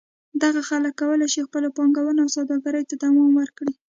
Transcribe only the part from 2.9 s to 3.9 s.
دوام ورکړي.